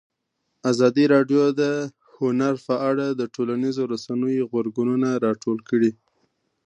ازادي 0.71 1.05
راډیو 1.13 1.43
د 1.61 1.63
هنر 2.17 2.53
په 2.67 2.75
اړه 2.89 3.05
د 3.19 3.21
ټولنیزو 3.35 3.83
رسنیو 3.93 4.47
غبرګونونه 4.51 5.09
راټول 5.25 5.57
کړي. 5.69 5.91